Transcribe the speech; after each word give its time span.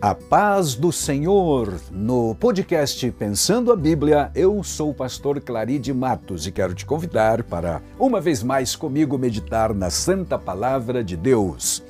A 0.00 0.14
paz 0.14 0.74
do 0.74 0.92
Senhor. 0.92 1.80
No 1.90 2.34
podcast 2.34 3.10
Pensando 3.12 3.72
a 3.72 3.76
Bíblia, 3.76 4.30
eu 4.34 4.62
sou 4.62 4.90
o 4.90 4.94
pastor 4.94 5.40
Claride 5.40 5.90
Matos 5.94 6.46
e 6.46 6.52
quero 6.52 6.74
te 6.74 6.84
convidar 6.84 7.42
para, 7.42 7.80
uma 7.98 8.20
vez 8.20 8.42
mais 8.42 8.76
comigo, 8.76 9.16
meditar 9.16 9.72
na 9.72 9.88
Santa 9.88 10.38
Palavra 10.38 11.02
de 11.02 11.16
Deus. 11.16 11.82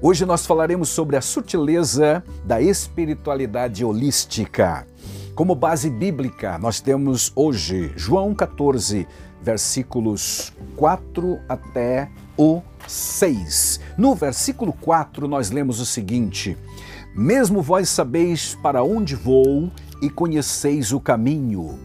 Hoje 0.00 0.24
nós 0.24 0.46
falaremos 0.46 0.90
sobre 0.90 1.16
a 1.16 1.20
sutileza 1.20 2.22
da 2.44 2.62
espiritualidade 2.62 3.84
holística. 3.84 4.86
Como 5.34 5.56
base 5.56 5.90
bíblica, 5.90 6.56
nós 6.58 6.80
temos 6.80 7.32
hoje 7.34 7.92
João 7.96 8.32
14, 8.32 9.08
versículos 9.42 10.52
4 10.76 11.40
até 11.48 12.08
o 12.38 12.62
6. 12.86 13.80
No 13.96 14.14
versículo 14.14 14.72
4, 14.72 15.26
nós 15.28 15.50
lemos 15.50 15.80
o 15.80 15.86
seguinte: 15.86 16.56
Mesmo 17.14 17.62
vós 17.62 17.88
sabeis 17.88 18.54
para 18.62 18.82
onde 18.82 19.14
vou 19.14 19.70
e 20.00 20.10
conheceis 20.10 20.92
o 20.92 21.00
caminho. 21.00 21.78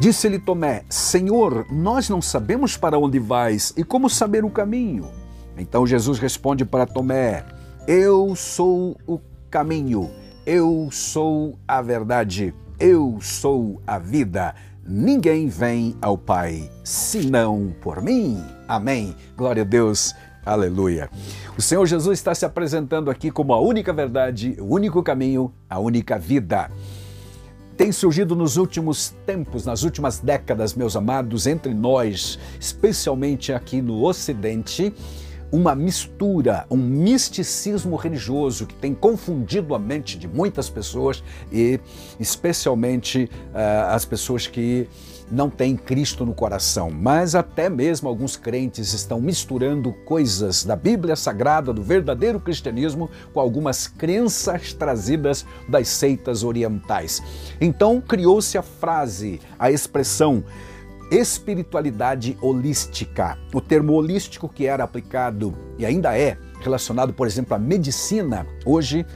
Disse-lhe 0.00 0.38
Tomé: 0.38 0.84
Senhor, 0.88 1.66
nós 1.70 2.08
não 2.08 2.22
sabemos 2.22 2.76
para 2.76 2.98
onde 2.98 3.18
vais 3.18 3.74
e 3.76 3.82
como 3.82 4.08
saber 4.08 4.44
o 4.44 4.50
caminho. 4.50 5.10
Então 5.56 5.86
Jesus 5.86 6.18
responde 6.18 6.64
para 6.64 6.86
Tomé: 6.86 7.44
Eu 7.86 8.36
sou 8.36 8.96
o 9.06 9.18
caminho, 9.50 10.08
eu 10.46 10.88
sou 10.92 11.58
a 11.66 11.82
verdade, 11.82 12.54
eu 12.78 13.18
sou 13.20 13.82
a 13.86 13.98
vida. 13.98 14.54
Ninguém 14.90 15.48
vem 15.48 15.94
ao 16.00 16.16
Pai 16.16 16.70
senão 16.82 17.74
por 17.82 18.00
mim. 18.00 18.42
Amém. 18.66 19.14
Glória 19.36 19.60
a 19.60 19.66
Deus. 19.66 20.14
Aleluia. 20.46 21.10
O 21.58 21.60
Senhor 21.60 21.84
Jesus 21.84 22.18
está 22.18 22.34
se 22.34 22.46
apresentando 22.46 23.10
aqui 23.10 23.30
como 23.30 23.52
a 23.52 23.60
única 23.60 23.92
verdade, 23.92 24.56
o 24.58 24.74
único 24.74 25.02
caminho, 25.02 25.52
a 25.68 25.78
única 25.78 26.18
vida. 26.18 26.70
Tem 27.76 27.92
surgido 27.92 28.34
nos 28.34 28.56
últimos 28.56 29.14
tempos, 29.26 29.66
nas 29.66 29.82
últimas 29.82 30.20
décadas, 30.20 30.74
meus 30.74 30.96
amados, 30.96 31.46
entre 31.46 31.74
nós, 31.74 32.38
especialmente 32.58 33.52
aqui 33.52 33.82
no 33.82 34.02
Ocidente, 34.02 34.94
uma 35.50 35.74
mistura, 35.74 36.66
um 36.70 36.76
misticismo 36.76 37.96
religioso 37.96 38.66
que 38.66 38.74
tem 38.74 38.94
confundido 38.94 39.74
a 39.74 39.78
mente 39.78 40.18
de 40.18 40.28
muitas 40.28 40.68
pessoas 40.68 41.22
e 41.50 41.80
especialmente 42.20 43.30
uh, 43.54 43.92
as 43.94 44.04
pessoas 44.04 44.46
que 44.46 44.88
não 45.30 45.50
têm 45.50 45.76
Cristo 45.76 46.24
no 46.24 46.34
coração. 46.34 46.90
Mas 46.90 47.34
até 47.34 47.68
mesmo 47.68 48.08
alguns 48.08 48.36
crentes 48.36 48.92
estão 48.92 49.20
misturando 49.20 49.92
coisas 50.04 50.64
da 50.64 50.76
Bíblia 50.76 51.16
Sagrada, 51.16 51.72
do 51.72 51.82
verdadeiro 51.82 52.40
cristianismo, 52.40 53.10
com 53.32 53.40
algumas 53.40 53.86
crenças 53.86 54.72
trazidas 54.72 55.44
das 55.68 55.88
seitas 55.88 56.42
orientais. 56.42 57.22
Então 57.60 58.00
criou-se 58.00 58.56
a 58.56 58.62
frase, 58.62 59.40
a 59.58 59.70
expressão 59.70 60.44
espiritualidade 61.10 62.36
holística. 62.40 63.38
O 63.52 63.60
termo 63.60 63.94
holístico 63.94 64.48
que 64.48 64.66
era 64.66 64.84
aplicado 64.84 65.54
e 65.78 65.86
ainda 65.86 66.16
é 66.18 66.36
relacionado, 66.60 67.12
por 67.12 67.26
exemplo, 67.26 67.54
à 67.54 67.58
medicina, 67.58 68.46
hoje 68.64 69.06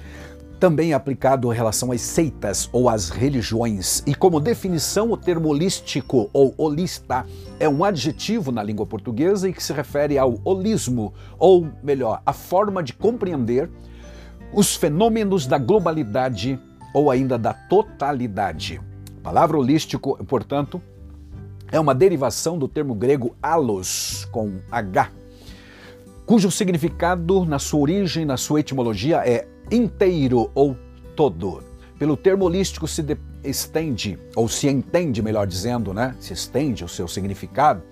também 0.58 0.92
é 0.92 0.94
aplicado 0.94 1.52
em 1.52 1.56
relação 1.56 1.90
às 1.90 2.00
seitas 2.00 2.70
ou 2.72 2.88
às 2.88 3.10
religiões. 3.10 4.00
E 4.06 4.14
como 4.14 4.38
definição, 4.38 5.10
o 5.10 5.16
termo 5.16 5.48
holístico 5.48 6.30
ou 6.32 6.54
holista 6.56 7.26
é 7.58 7.68
um 7.68 7.84
adjetivo 7.84 8.52
na 8.52 8.62
língua 8.62 8.86
portuguesa 8.86 9.48
e 9.48 9.52
que 9.52 9.62
se 9.62 9.72
refere 9.72 10.16
ao 10.16 10.38
holismo, 10.44 11.12
ou 11.36 11.68
melhor, 11.82 12.22
a 12.24 12.32
forma 12.32 12.80
de 12.80 12.92
compreender 12.92 13.68
os 14.52 14.76
fenômenos 14.76 15.48
da 15.48 15.58
globalidade 15.58 16.60
ou 16.94 17.10
ainda 17.10 17.36
da 17.36 17.52
totalidade. 17.52 18.80
A 19.18 19.20
palavra 19.20 19.58
holístico, 19.58 20.16
portanto, 20.26 20.80
é 21.72 21.80
uma 21.80 21.94
derivação 21.94 22.58
do 22.58 22.68
termo 22.68 22.94
grego 22.94 23.34
halos, 23.42 24.28
com 24.30 24.60
H, 24.70 25.10
cujo 26.26 26.50
significado, 26.50 27.46
na 27.46 27.58
sua 27.58 27.80
origem, 27.80 28.26
na 28.26 28.36
sua 28.36 28.60
etimologia, 28.60 29.26
é 29.26 29.48
inteiro 29.70 30.50
ou 30.54 30.76
todo. 31.16 31.62
Pelo 31.98 32.16
termo 32.16 32.44
holístico 32.44 32.86
se 32.86 33.04
estende, 33.42 34.18
ou 34.36 34.48
se 34.48 34.68
entende, 34.68 35.22
melhor 35.22 35.46
dizendo, 35.46 35.94
né? 35.94 36.14
se 36.20 36.34
estende 36.34 36.84
o 36.84 36.88
seu 36.88 37.08
significado, 37.08 37.82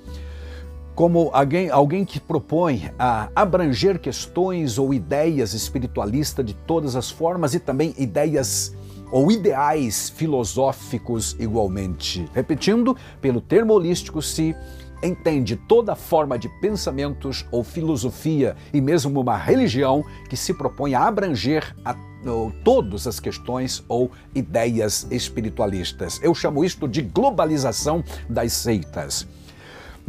como 0.95 1.31
alguém, 1.33 1.71
alguém 1.71 2.05
que 2.05 2.21
propõe 2.21 2.91
a 2.99 3.31
abranger 3.35 3.99
questões 3.99 4.77
ou 4.77 4.93
ideias 4.93 5.55
espiritualistas 5.55 6.45
de 6.45 6.53
todas 6.53 6.95
as 6.95 7.11
formas 7.11 7.55
e 7.55 7.59
também 7.59 7.95
ideias 7.97 8.75
ou 9.11 9.31
ideais 9.31 10.11
filosóficos 10.11 11.37
igualmente. 11.39 12.29
Repetindo, 12.35 12.97
pelo 13.21 13.41
termo 13.41 13.75
holístico 13.75 14.21
se 14.23 14.55
entende 15.03 15.57
toda 15.57 15.95
forma 15.95 16.39
de 16.39 16.49
pensamentos 16.61 17.47
ou 17.51 17.65
filosofia 17.65 18.57
e 18.73 18.81
mesmo 18.81 19.21
uma 19.21 19.37
religião 19.37 20.05
que 20.29 20.37
se 20.37 20.53
propõe 20.53 20.95
a 20.95 21.07
abranger 21.07 21.75
a 21.85 21.95
todas 22.65 23.07
as 23.07 23.19
questões 23.19 23.83
ou 23.89 24.11
ideias 24.35 25.07
espiritualistas. 25.11 26.21
Eu 26.23 26.35
chamo 26.35 26.65
isto 26.65 26.87
de 26.87 27.01
globalização 27.01 28.05
das 28.29 28.53
seitas. 28.53 29.27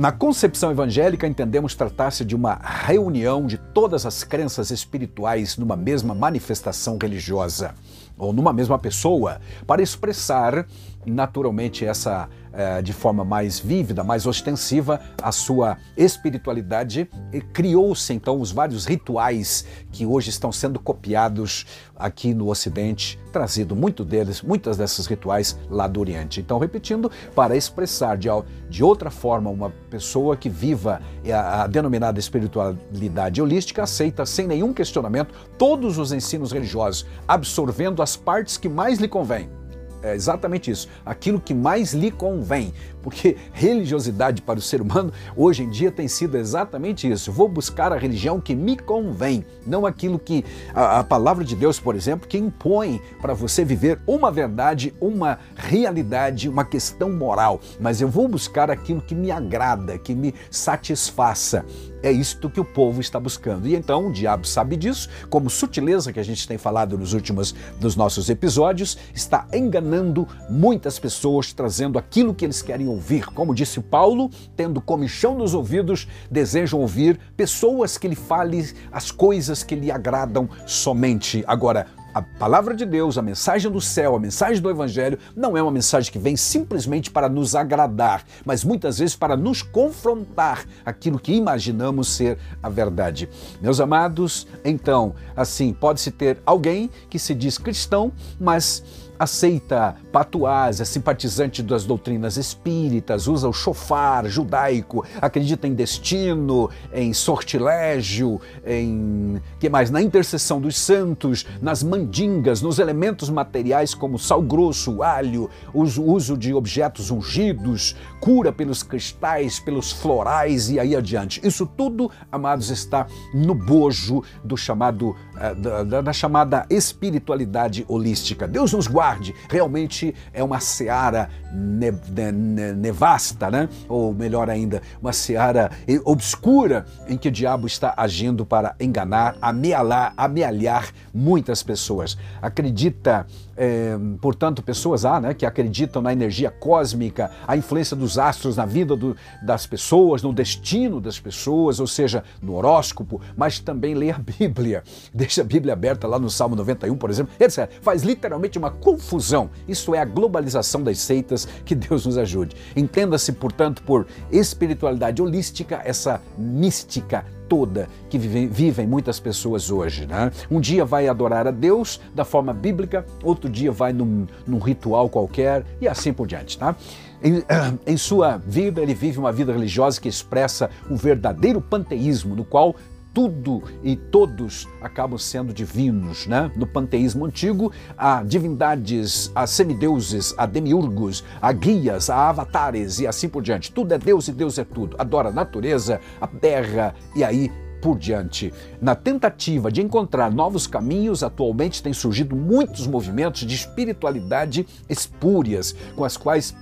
Na 0.02 0.12
concepção 0.12 0.72
evangélica, 0.72 1.28
entendemos 1.28 1.76
tratar-se 1.76 2.26
de 2.26 2.36
uma 2.36 2.56
reunião 2.56 3.46
de 3.46 3.60
todas 3.60 4.04
as 4.04 4.24
crenças 4.24 4.72
espirituais 4.72 5.58
numa 5.58 5.76
mesma 5.76 6.16
manifestação 6.16 6.98
religiosa 7.00 7.76
ou 8.18 8.34
numa 8.34 8.52
mesma 8.52 8.80
pessoa 8.80 9.40
para 9.68 9.84
expressar 9.84 10.66
naturalmente 11.06 11.86
essa 11.86 12.30
é, 12.54 12.82
de 12.82 12.92
forma 12.92 13.24
mais 13.24 13.60
vívida, 13.60 14.04
mais 14.04 14.26
ostensiva, 14.26 15.00
a 15.22 15.32
sua 15.32 15.78
espiritualidade 15.96 17.10
criou-se 17.54 18.14
então 18.14 18.40
os 18.42 18.52
vários 18.52 18.86
rituais 18.86 19.66
que 19.92 20.06
hoje 20.06 20.30
estão 20.30 20.52
sendo 20.52 20.80
copiados 20.80 21.66
aqui 21.96 22.34
no 22.34 22.50
Ocidente, 22.50 23.18
trazido 23.32 23.76
muito 23.76 24.04
deles, 24.04 24.42
muitas 24.42 24.76
dessas 24.76 25.06
rituais 25.06 25.58
lá 25.70 25.88
do 25.88 26.00
Oriente. 26.00 26.42
Então, 26.42 26.60
repetindo, 26.60 27.10
para 27.34 27.56
expressar 27.56 28.18
de, 28.18 28.28
de 28.70 28.84
outra 28.84 29.10
forma 29.10 29.50
uma 29.50 29.70
pessoa 29.90 30.36
que 30.36 30.50
viva 30.50 31.02
a, 31.32 31.64
a 31.64 31.68
denominada 31.68 32.20
espiritualidade 32.20 33.42
holística, 33.42 33.84
aceita 33.84 34.26
sem 34.26 34.48
nenhum 34.48 34.74
questionamento 34.74 35.34
todos 35.58 35.98
os 35.98 36.12
ensinos 36.12 36.52
religiosos, 36.52 37.06
absorvendo 37.28 38.02
as 38.02 38.18
partes 38.18 38.58
que 38.58 38.68
mais 38.68 39.00
lhe 39.00 39.08
convêm 39.08 39.61
é 40.02 40.14
exatamente 40.16 40.72
isso, 40.72 40.88
aquilo 41.06 41.40
que 41.40 41.54
mais 41.54 41.94
lhe 41.94 42.12
convém, 42.12 42.74
porque 43.02 43.38
religiosidade 43.54 44.42
para 44.42 44.60
o 44.60 44.62
ser 44.62 44.82
humano 44.82 45.12
hoje 45.36 45.64
em 45.64 45.70
dia 45.70 45.92
tem 45.92 46.08
sido 46.08 46.38
exatamente 46.38 47.10
isso. 47.10 47.32
Vou 47.32 47.48
buscar 47.48 47.92
a 47.92 47.98
religião 47.98 48.40
que 48.40 48.56
me 48.56 48.78
convém, 48.78 49.46
não 49.66 49.86
aquilo 49.86 50.20
que 50.20 50.44
a, 50.74 51.00
a 51.00 51.04
palavra 51.04 51.44
de 51.44 51.56
Deus, 51.56 51.80
por 51.80 51.96
exemplo, 51.96 52.28
que 52.28 52.38
impõe 52.38 53.02
para 53.22 53.34
você 53.34 53.64
viver 53.64 54.00
uma 54.06 54.32
verdade, 54.32 54.94
uma 55.00 55.40
realidade, 55.56 56.50
uma 56.50 56.66
questão 56.66 57.12
moral, 57.12 57.60
mas 57.80 58.02
eu 58.02 58.08
vou 58.08 58.28
buscar 58.28 58.70
aquilo 58.70 59.02
que 59.02 59.16
me 59.16 59.32
agrada, 59.32 59.98
que 59.98 60.14
me 60.14 60.34
satisfaça. 60.50 61.66
É 62.04 62.12
isto 62.12 62.50
que 62.50 62.60
o 62.60 62.66
povo 62.66 63.00
está 63.00 63.20
buscando. 63.20 63.68
E 63.68 63.76
então 63.76 64.08
o 64.08 64.12
diabo 64.12 64.48
sabe 64.48 64.76
disso, 64.76 65.08
como 65.30 65.50
sutileza 65.50 66.12
que 66.12 66.20
a 66.20 66.24
gente 66.24 66.48
tem 66.48 66.58
falado 66.58 66.98
nos 66.98 67.14
últimos 67.14 67.54
dos 67.80 67.96
nossos 67.96 68.30
episódios, 68.30 68.98
está 69.14 69.48
enganando 69.54 70.28
muitas 70.50 70.98
pessoas, 70.98 71.54
trazendo 71.54 72.00
aquilo 72.00 72.34
que 72.34 72.44
eles 72.44 72.62
querem 72.62 72.88
ouvir. 72.92 73.26
Como 73.26 73.56
disse 73.56 73.80
Paulo, 73.80 74.30
tendo 74.56 74.82
comichão 74.82 75.36
nos 75.36 75.54
ouvidos, 75.54 76.08
desejam 76.30 76.80
ouvir 76.80 77.20
pessoas 77.36 77.98
que 77.98 78.08
lhe 78.08 78.16
falem 78.16 78.52
as 78.92 79.12
coisas 79.12 79.64
que 79.64 79.76
lhe 79.76 79.92
agradam 79.92 80.50
somente. 80.66 81.44
Agora, 81.48 81.88
a 82.14 82.22
palavra 82.22 82.76
de 82.76 82.86
Deus, 82.86 83.18
a 83.18 83.22
mensagem 83.22 83.72
do 83.72 83.80
céu, 83.80 84.16
a 84.16 84.20
mensagem 84.20 84.62
do 84.62 84.70
Evangelho, 84.70 85.18
não 85.36 85.56
é 85.56 85.62
uma 85.62 85.72
mensagem 85.72 86.12
que 86.12 86.20
vem 86.20 86.36
simplesmente 86.36 87.10
para 87.10 87.30
nos 87.30 87.56
agradar, 87.56 88.26
mas 88.46 88.64
muitas 88.64 89.00
vezes 89.00 89.16
para 89.16 89.38
nos 89.38 89.62
confrontar 89.62 90.66
aquilo 90.86 91.20
que 91.20 91.34
imaginamos 91.34 92.10
ser 92.10 92.38
a 92.62 92.70
verdade. 92.70 93.30
Meus 93.62 93.80
amados, 93.80 94.48
então, 94.64 95.16
assim, 95.36 95.74
pode-se 95.74 96.12
ter 96.12 96.40
alguém 96.46 96.90
que 97.10 97.18
se 97.18 97.34
diz 97.34 97.58
cristão, 97.58 98.12
mas 98.40 98.84
aceita 99.22 99.96
patuás, 100.12 100.82
é 100.82 100.86
simpatizante 100.86 101.62
das 101.62 101.86
doutrinas 101.86 102.38
espíritas, 102.38 103.28
usa 103.28 103.48
o 103.48 103.54
chofar 103.54 104.28
judaico, 104.28 105.06
acredita 105.22 105.68
em 105.68 105.76
destino, 105.76 106.72
em 106.92 107.14
sortilégio, 107.14 108.42
em 108.66 109.40
que 109.60 109.70
mais? 109.70 109.92
Na 109.92 110.02
intercessão 110.02 110.60
dos 110.60 110.76
santos, 110.76 111.46
nas 111.62 111.84
mandingas, 112.02 112.62
nos 112.62 112.80
elementos 112.80 113.30
materiais 113.30 113.94
como 113.94 114.18
sal 114.18 114.42
grosso, 114.42 115.04
alho, 115.04 115.50
uso, 115.74 116.04
uso 116.04 116.36
de 116.36 116.52
objetos 116.54 117.12
ungidos, 117.12 117.96
cura 118.20 118.52
pelos 118.52 118.82
cristais, 118.82 119.60
pelos 119.60 119.92
florais 119.92 120.70
e 120.70 120.80
aí 120.80 120.96
adiante. 120.96 121.40
Isso 121.44 121.66
tudo, 121.66 122.10
amados, 122.32 122.70
está 122.70 123.06
no 123.34 123.54
bojo 123.54 124.24
do 124.44 124.58
chamado 124.58 125.16
eh, 125.42 125.56
da, 125.56 126.02
da 126.02 126.14
chamada 126.14 126.68
espiritualidade 126.70 127.84
holística. 127.88 128.48
Deus 128.48 128.74
nos 128.74 128.86
guarde. 128.86 129.34
Realmente 129.50 130.14
é 130.32 130.44
uma 130.44 130.60
seara 130.60 131.30
ne, 131.52 131.92
ne, 132.32 132.74
nevasta, 132.74 133.50
né? 133.50 133.68
Ou 133.90 134.14
melhor 134.14 134.52
ainda, 134.52 134.84
uma 135.02 135.12
seara 135.12 135.72
obscura 136.06 136.86
em 137.08 137.18
que 137.18 137.28
o 137.28 137.32
diabo 137.32 137.66
está 137.66 137.94
agindo 137.98 138.46
para 138.46 138.76
enganar, 138.80 139.36
amealhar, 139.42 140.14
amealhar 140.16 140.92
muitas 141.12 141.64
pessoas. 141.64 142.16
Acredita 142.40 143.26
é, 143.64 143.96
portanto, 144.20 144.64
pessoas 144.64 145.06
há 145.06 145.20
né, 145.20 145.36
que 145.36 145.46
acreditam 145.46 146.02
na 146.02 146.12
energia 146.12 146.50
cósmica, 146.50 147.30
a 147.48 147.56
influência 147.56 147.96
dos 147.96 148.18
astros 148.18 148.58
na 148.58 148.66
vida 148.66 148.96
do, 148.96 149.16
das 149.44 149.68
pessoas, 149.68 150.24
no 150.24 150.34
destino 150.34 151.00
das 151.00 151.20
pessoas, 151.20 151.80
ou 151.80 151.86
seja, 151.86 152.24
no 152.42 152.56
horóscopo, 152.56 153.22
mas 153.38 153.60
também 153.60 153.94
lê 153.94 154.10
a 154.10 154.18
Bíblia. 154.18 154.84
Deixa 155.32 155.44
a 155.44 155.46
Bíblia 155.46 155.72
aberta 155.72 156.10
lá 156.10 156.20
no 156.20 156.30
Salmo 156.30 156.58
91, 156.58 156.98
por 156.98 157.10
exemplo, 157.10 157.34
etc. 157.40 157.70
Faz 157.82 158.04
literalmente 158.04 158.58
uma 158.58 158.70
confusão. 158.70 159.50
Isso 159.66 159.96
é 159.96 160.00
a 160.00 160.04
globalização 160.04 160.84
das 160.84 161.00
seitas, 161.00 161.48
que 161.64 161.74
Deus 161.74 162.06
nos 162.06 162.18
ajude. 162.18 162.54
Entenda-se, 162.76 163.32
portanto, 163.32 163.82
por 163.84 164.06
espiritualidade 164.30 165.22
holística, 165.22 165.82
essa 165.86 166.22
mística 166.38 167.24
toda 167.48 167.88
que 168.10 168.18
vivem, 168.18 168.50
vivem 168.50 168.86
muitas 168.86 169.22
pessoas 169.22 169.72
hoje. 169.72 170.06
Né? 170.06 170.34
Um 170.50 170.60
dia 170.60 170.84
vai 170.84 171.08
adorar 171.08 171.48
a 171.48 171.52
Deus 171.52 172.02
da 172.14 172.26
forma 172.26 172.52
bíblica, 172.52 173.06
outro 173.24 173.50
dia 173.50 173.72
vai 173.72 173.94
num, 173.94 174.28
num 174.46 174.60
ritual 174.60 175.08
qualquer 175.08 175.66
e 175.80 175.88
assim 175.88 176.12
por 176.12 176.28
diante. 176.28 176.58
Tá? 176.58 176.76
Em, 177.24 177.42
em, 177.88 177.96
sua 177.96 178.36
vida, 178.36 178.82
ele 178.82 178.94
vive 178.94 179.18
uma 179.18 179.32
vida 179.32 179.54
religiosa 179.54 180.02
que 180.02 180.10
expressa 180.10 180.70
um 180.90 180.98
verdadeiro 180.98 181.62
panteísmo, 181.62 182.36
no 182.36 182.44
qual 182.44 182.76
tudo 183.14 183.64
e 183.84 183.96
todos 183.96 184.68
acabam 184.82 185.18
sendo 185.18 185.54
divinos. 185.54 186.28
Né? 186.28 186.52
No 186.56 186.66
panteísmo 186.66 187.26
antigo, 187.26 187.72
há 187.98 188.24
divindades, 188.24 189.32
há 189.36 189.46
semideuses, 189.46 190.34
há 190.38 190.46
demiurgos, 190.46 191.24
há 191.42 191.52
guias, 191.52 192.10
há 192.10 192.30
avatares 192.30 193.00
e 193.00 193.08
assim 193.08 193.30
por 193.30 193.42
diante. 193.42 193.72
Tudo 193.72 193.94
é 193.94 193.98
Deus 193.98 194.28
e 194.28 194.32
Deus 194.32 194.58
é 194.58 194.64
tudo. 194.64 194.96
Adora 195.00 195.30
a 195.30 195.34
natureza, 195.34 196.00
a 196.20 196.28
terra 196.28 196.96
e 197.16 197.24
aí 197.24 197.52
por 197.82 197.98
diante. 197.98 198.54
Na 198.80 198.96
tentativa 198.96 199.72
de 199.72 199.82
encontrar 199.82 200.32
novos 200.32 200.68
caminhos, 200.68 201.24
atualmente 201.24 201.82
têm 201.82 201.94
surgido 201.94 202.36
muitos 202.36 202.86
movimentos 202.86 203.42
de 203.42 203.56
espiritualidade 203.56 204.68
espúrias, 204.88 205.76
com 205.96 206.06
as 206.06 206.16
quais 206.16 206.56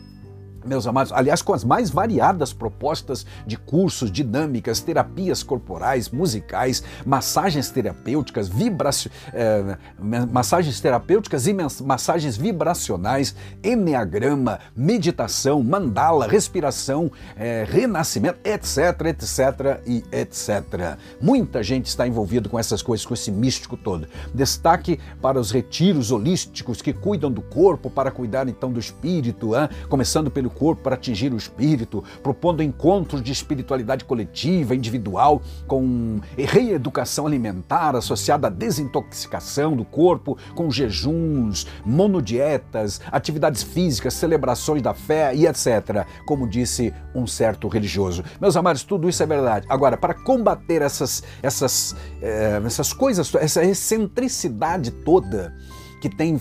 meus 0.69 0.85
amados, 0.85 1.11
aliás, 1.11 1.41
com 1.41 1.53
as 1.53 1.63
mais 1.63 1.89
variadas 1.89 2.53
propostas 2.53 3.25
de 3.45 3.57
cursos, 3.57 4.11
dinâmicas, 4.11 4.79
terapias 4.79 5.41
corporais, 5.41 6.09
musicais, 6.09 6.83
massagens 7.05 7.69
terapêuticas. 7.71 8.49
Eh, 9.33 9.77
massagens 10.31 10.79
terapêuticas 10.79 11.47
e 11.47 11.55
massagens 11.83 12.37
vibracionais, 12.37 13.35
enneagrama, 13.63 14.59
meditação, 14.75 15.63
mandala, 15.63 16.27
respiração, 16.27 17.11
eh, 17.35 17.65
renascimento, 17.67 18.39
etc, 18.43 19.07
etc 19.07 19.81
e 19.87 20.03
etc. 20.11 20.97
Muita 21.19 21.63
gente 21.63 21.87
está 21.87 22.07
envolvida 22.07 22.47
com 22.47 22.59
essas 22.59 22.83
coisas, 22.83 23.05
com 23.05 23.15
esse 23.15 23.31
místico 23.31 23.75
todo. 23.75 24.07
Destaque 24.33 24.99
para 25.19 25.39
os 25.39 25.49
retiros 25.49 26.11
holísticos 26.11 26.81
que 26.81 26.93
cuidam 26.93 27.31
do 27.31 27.41
corpo 27.41 27.89
para 27.89 28.11
cuidar 28.11 28.47
então 28.47 28.71
do 28.71 28.79
espírito, 28.79 29.55
hein? 29.55 29.67
começando 29.89 30.29
pelo 30.29 30.49
corpo 30.59 30.83
para 30.83 30.95
atingir 30.95 31.31
o 31.31 31.37
espírito, 31.37 32.03
propondo 32.21 32.61
encontros 32.61 33.23
de 33.23 33.31
espiritualidade 33.31 34.03
coletiva, 34.03 34.75
individual, 34.75 35.41
com 35.65 36.19
reeducação 36.37 37.25
alimentar 37.25 37.95
associada 37.95 38.47
à 38.47 38.49
desintoxicação 38.49 39.75
do 39.75 39.85
corpo, 39.85 40.37
com 40.53 40.69
jejuns, 40.69 41.65
monodietas, 41.85 42.99
atividades 43.09 43.63
físicas, 43.63 44.13
celebrações 44.13 44.81
da 44.81 44.93
fé 44.93 45.33
e 45.33 45.47
etc. 45.47 46.05
Como 46.25 46.47
disse 46.47 46.93
um 47.15 47.25
certo 47.25 47.69
religioso. 47.69 48.23
Meus 48.41 48.57
amados, 48.57 48.83
tudo 48.83 49.07
isso 49.07 49.23
é 49.23 49.25
verdade. 49.25 49.65
Agora, 49.69 49.95
para 49.95 50.13
combater 50.13 50.81
essas, 50.81 51.23
essas, 51.41 51.95
eh, 52.21 52.61
essas 52.65 52.91
coisas, 52.91 53.33
essa 53.35 53.63
excentricidade 53.63 54.91
toda, 54.91 55.55
que 55.99 56.09
tem 56.09 56.39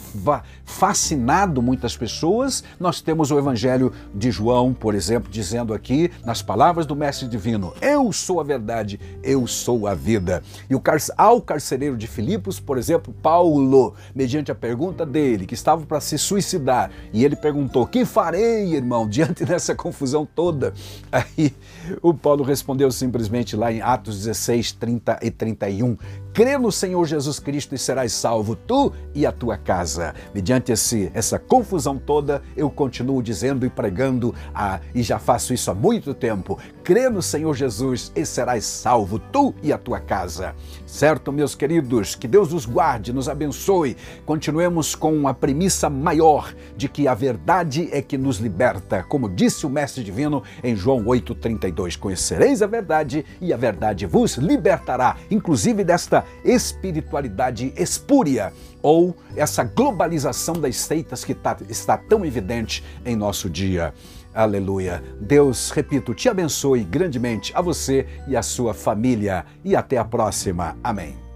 fascinado 0.65 1.63
muitas 1.63 1.97
pessoas. 1.97 2.63
Nós 2.79 3.01
temos 3.01 3.31
o 3.31 3.39
Evangelho 3.39 3.93
de 4.15 4.31
João, 4.31 4.73
por 4.73 4.95
exemplo, 4.95 5.31
dizendo 5.31 5.73
aqui, 5.75 6.11
nas 6.25 6.43
palavras 6.43 6.87
do 6.87 6.95
Mestre 6.95 7.29
Divino: 7.29 7.73
Eu 7.81 8.13
sou 8.13 8.41
a 8.41 8.45
verdade, 8.45 9.01
eu 9.23 9.47
sou 9.47 9.87
a 9.87 9.95
vida. 9.95 10.43
E 10.69 10.75
o 10.75 10.81
car 10.81 10.99
ao 11.17 11.41
carcereiro 11.41 11.97
de 11.97 12.07
Filipos, 12.07 12.59
por 12.59 12.77
exemplo, 12.77 13.15
Paulo, 13.23 13.95
mediante 14.15 14.51
a 14.51 14.55
pergunta 14.55 15.07
dele, 15.07 15.47
que 15.47 15.55
estava 15.55 15.87
para 15.87 16.01
se 16.01 16.19
suicidar, 16.19 16.91
e 17.13 17.25
ele 17.25 17.37
perguntou: 17.37 17.87
Que 17.87 18.05
farei, 18.05 18.75
irmão, 18.75 19.07
diante 19.09 19.45
dessa 19.45 19.75
confusão 19.75 20.27
toda? 20.27 20.73
Aí 21.11 21.55
o 22.03 22.13
Paulo 22.13 22.45
respondeu 22.45 22.91
simplesmente 22.91 23.57
lá 23.57 23.73
em 23.73 23.81
Atos 23.81 24.19
16, 24.19 24.73
30 24.73 25.19
e 25.23 25.31
31: 25.31 25.97
crê 26.39 26.57
no 26.57 26.71
Senhor 26.71 27.05
Jesus 27.05 27.41
Cristo 27.41 27.75
e 27.75 27.79
serás 27.79 28.13
salvo, 28.13 28.55
tu 28.55 28.93
e 29.13 29.27
a 29.27 29.33
tua 29.33 29.59
casa. 29.59 30.15
Mediante 30.33 30.71
esse, 30.71 31.11
essa 31.13 31.37
confusão 31.37 31.99
toda, 31.99 32.41
eu 32.57 32.71
continuo 32.71 33.21
dizendo 33.21 33.67
e 33.67 33.69
pregando, 33.69 34.33
ah, 34.55 34.79
e 34.95 35.03
já 35.03 35.19
faço 35.19 35.53
isso 35.53 35.69
há 35.69 35.75
muito 35.75 36.15
tempo: 36.15 36.57
crê 36.89 37.11
no 37.11 37.21
Senhor 37.21 37.55
Jesus 37.55 38.11
e 38.17 38.25
serás 38.25 38.65
salvo, 38.65 39.19
tu 39.19 39.55
e 39.63 39.75
a 39.75 39.77
tua 39.77 40.01
casa. 40.01 40.55
Certo, 40.87 41.31
meus 41.31 41.55
queridos? 41.55 42.15
Que 42.15 42.27
Deus 42.27 42.51
nos 42.51 42.65
guarde, 42.65 43.13
nos 43.13 43.29
abençoe. 43.29 43.95
Continuemos 44.25 44.95
com 44.95 45.29
a 45.29 45.35
premissa 45.35 45.91
maior 45.91 46.55
de 46.79 46.89
que 46.89 47.07
a 47.07 47.13
verdade 47.13 47.91
é 47.93 48.01
que 48.01 48.17
nos 48.17 48.39
liberta, 48.39 49.03
como 49.03 49.29
disse 49.29 49.67
o 49.67 49.69
Mestre 49.69 50.03
Divino 50.03 50.43
em 50.65 50.75
João 50.75 51.05
8,32. 51.05 51.99
Conhecereis 51.99 52.63
a 52.63 52.67
verdade 52.67 53.23
e 53.39 53.53
a 53.53 53.57
verdade 53.59 54.07
vos 54.07 54.39
libertará, 54.39 55.19
inclusive 55.31 55.85
desta 55.85 56.25
espiritualidade 56.43 57.71
espúria 57.77 58.51
ou 58.81 59.15
essa 59.37 59.63
globalização 59.63 60.55
das 60.55 60.77
seitas 60.77 61.23
que 61.23 61.35
tá, 61.35 61.55
está 61.69 61.99
tão 61.99 62.25
evidente 62.25 62.83
em 63.05 63.15
nosso 63.15 63.51
dia. 63.51 63.93
Aleluia. 64.35 65.03
Deus, 65.21 65.71
repito, 65.71 66.15
te 66.15 66.29
abençoe 66.29 66.85
grandemente 66.85 67.53
a 67.55 67.61
você 67.61 68.07
e 68.27 68.37
a 68.37 68.43
sua 68.43 68.75
família. 68.75 69.45
E 69.65 69.75
até 69.75 69.97
a 69.99 70.05
próxima. 70.05 70.77
Amém. 70.83 71.28